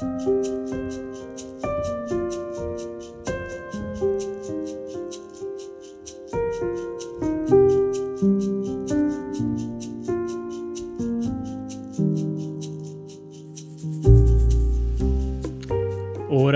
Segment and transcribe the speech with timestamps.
[0.00, 0.14] Året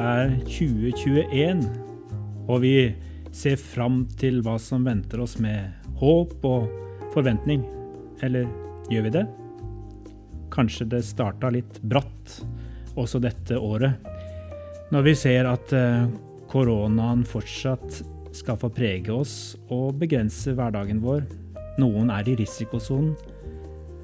[0.00, 1.60] er 2021,
[2.48, 2.94] og vi
[3.36, 6.72] ser fram til hva som venter oss med håp og
[7.12, 7.68] forventning.
[8.24, 8.48] Eller
[8.88, 9.28] gjør vi det?
[10.56, 12.40] Kanskje det starta litt bratt
[12.96, 13.96] også dette året,
[14.92, 16.06] når vi ser at eh,
[16.50, 18.02] koronaen fortsatt
[18.36, 21.24] skal få prege oss og begrense hverdagen vår.
[21.80, 23.16] Noen er i risikosonen,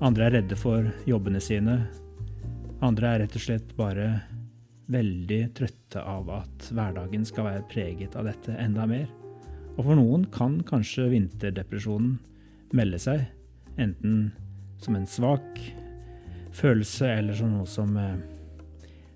[0.00, 1.76] andre er redde for jobbene sine.
[2.80, 4.06] Andre er rett og slett bare
[4.90, 9.10] veldig trøtte av at hverdagen skal være preget av dette enda mer.
[9.76, 12.16] Og for noen kan kanskje vinterdepresjonen
[12.76, 13.26] melde seg,
[13.80, 14.30] enten
[14.80, 15.60] som en svak
[16.56, 18.16] følelse eller som noe som, eh,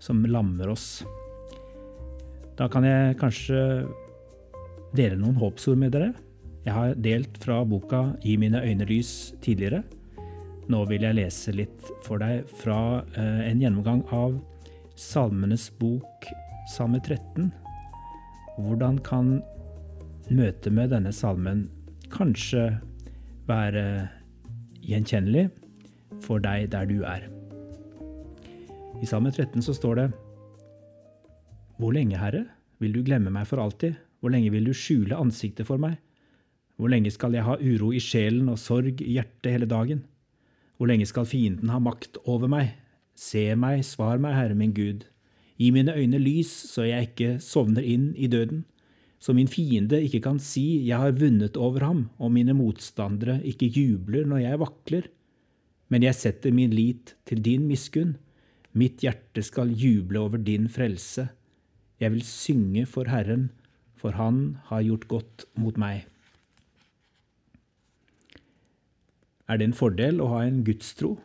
[0.00, 1.04] som lammer oss.
[2.58, 3.60] Da kan jeg kanskje
[4.96, 6.12] dele noen håpsord med dere.
[6.66, 9.82] Jeg har delt fra boka 'Gi mine øyne lys' tidligere.
[10.68, 14.36] Nå vil jeg lese litt for deg fra eh, en gjennomgang av
[14.94, 16.28] Salmenes bok,
[16.68, 17.50] Salme 13.
[18.60, 19.40] Hvordan kan
[20.28, 21.64] møtet med denne salmen
[22.12, 22.68] kanskje
[23.48, 24.10] være
[24.84, 25.48] gjenkjennelig
[26.20, 27.39] for deg der du er?
[29.00, 30.06] I Salme 13 så står det
[31.80, 32.44] Hvor lenge, Herre,
[32.80, 33.96] vil du glemme meg for alltid?
[34.20, 35.96] Hvor lenge vil du skjule ansiktet for meg?
[36.76, 40.04] Hvor lenge skal jeg ha uro i sjelen og sorg i hjertet hele dagen?
[40.76, 42.74] Hvor lenge skal fienden ha makt over meg?
[43.16, 45.08] Se meg, svar meg, Herre min Gud.
[45.60, 48.66] Gi mine øyne lys, så jeg ikke sovner inn i døden.
[49.20, 53.68] Så min fiende ikke kan si jeg har vunnet over ham, og mine motstandere ikke
[53.68, 55.12] jubler når jeg vakler.
[55.92, 58.16] Men jeg setter min lit til din miskunn.
[58.72, 61.28] Mitt hjerte skal juble over din frelse.
[62.00, 63.50] Jeg vil synge for Herren,
[63.96, 66.06] for Han har gjort godt mot meg.
[69.50, 71.16] Er det en fordel å ha en gudstro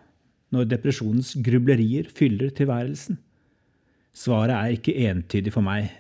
[0.55, 3.19] når depresjonens grublerier fyller tilværelsen?
[4.16, 5.91] Svaret er ikke entydig for meg.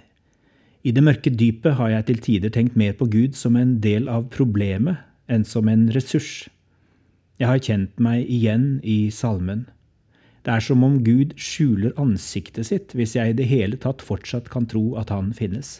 [0.85, 4.09] I det mørke dypet har jeg til tider tenkt mer på Gud som en del
[4.09, 6.47] av problemet enn som en ressurs.
[7.41, 9.65] Jeg har kjent meg igjen i salmen.
[10.45, 14.51] Det er som om Gud skjuler ansiktet sitt hvis jeg i det hele tatt fortsatt
[14.53, 15.79] kan tro at han finnes.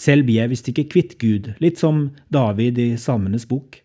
[0.00, 3.78] Selv blir jeg visst ikke kvitt Gud, litt som David i Salmenes bok.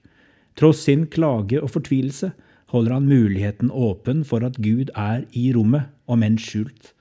[0.58, 2.32] Tross sin klage og fortvilelse
[2.74, 6.94] holder han muligheten åpen for at Gud er i rommet, om enn skjult.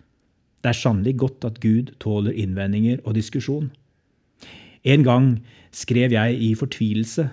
[0.65, 3.71] Det er sannelig godt at Gud tåler innvendinger og diskusjon.
[4.85, 5.29] En gang
[5.73, 7.29] skrev jeg i fortvilelse,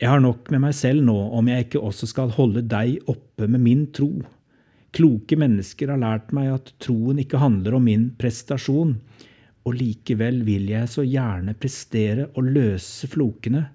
[0.00, 3.44] jeg har nok med meg selv nå om jeg ikke også skal holde deg oppe
[3.46, 4.14] med min tro.
[4.96, 8.96] Kloke mennesker har lært meg at troen ikke handler om min prestasjon,
[9.68, 13.68] og likevel vil jeg så gjerne prestere og løse flokene.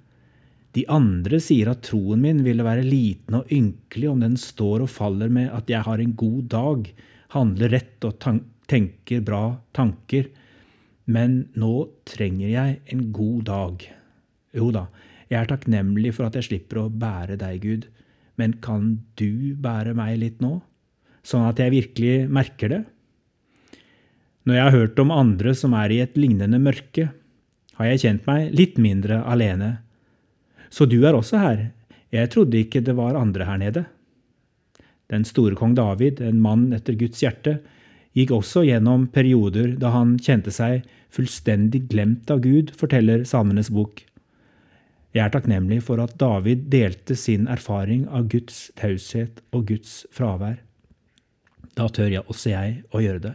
[0.75, 4.91] De andre sier at troen min ville være liten og ynkelig om den står og
[4.91, 6.89] faller med at jeg har en god dag,
[7.35, 8.19] handler rett og
[8.67, 9.43] tenker bra
[9.77, 10.27] tanker,
[11.05, 11.73] men nå
[12.09, 13.87] trenger jeg en god dag.
[14.57, 14.87] Jo da,
[15.29, 17.87] jeg er takknemlig for at jeg slipper å bære deg, Gud,
[18.35, 20.57] men kan du bære meg litt nå,
[21.25, 22.81] sånn at jeg virkelig merker det?
[24.45, 27.09] Når jeg har hørt om andre som er i et lignende mørke,
[27.75, 29.71] har jeg kjent meg litt mindre alene.
[30.69, 31.63] Så du er også her,
[32.13, 33.85] jeg trodde ikke det var andre her nede.
[35.11, 37.59] Den store kong David, en mann etter Guds hjerte,
[38.15, 44.05] gikk også gjennom perioder da han kjente seg fullstendig glemt av Gud, forteller Salmenes bok.
[45.15, 50.57] Jeg er takknemlig for at David delte sin erfaring av Guds taushet og Guds fravær.
[51.75, 53.33] Da tør jeg også jeg å gjøre det.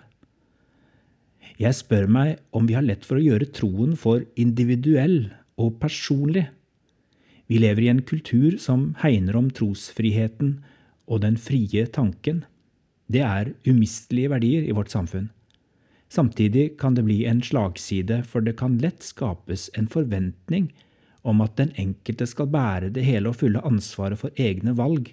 [1.61, 5.29] Jeg spør meg om vi har lett for å gjøre troen for individuell
[5.61, 6.47] og personlig.
[7.51, 10.55] Vi lever i en kultur som hegner om trosfriheten
[11.11, 12.45] og den frie tanken.
[13.11, 15.29] Det er umistelige verdier i vårt samfunn.
[16.11, 20.71] Samtidig kan det bli en slagside, for det kan lett skapes en forventning
[21.23, 25.13] om at den enkelte skal bære det hele og fulle ansvaret for egne valg,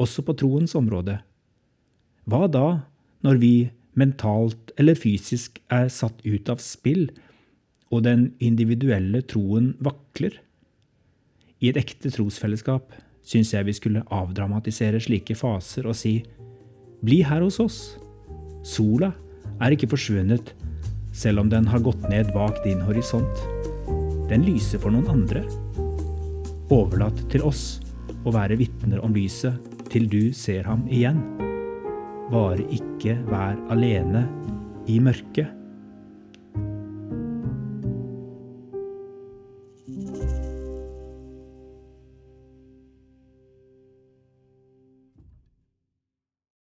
[0.00, 1.20] også på troens område.
[2.28, 2.66] Hva da,
[3.26, 3.54] når vi
[3.98, 7.08] mentalt eller fysisk er satt ut av spill,
[7.92, 10.38] og den individuelle troen vakler?
[11.62, 12.94] I et ekte trosfellesskap
[13.26, 16.16] syns jeg vi skulle avdramatisere slike faser og si
[17.02, 17.78] bli her hos oss.
[18.66, 19.12] Sola
[19.62, 20.54] er ikke forsvunnet,
[21.12, 23.46] selv om den har gått ned bak din horisont.
[24.30, 25.44] Den lyser for noen andre.
[26.72, 27.82] Overlatt til oss
[28.22, 29.58] å være vitner om lyset
[29.92, 31.20] til du ser ham igjen.
[32.32, 34.26] Bare ikke vær alene
[34.88, 35.61] i mørket.